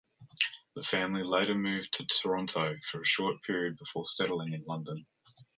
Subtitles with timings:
[0.73, 5.05] The family later moved to Toronto for a short period before settling in London.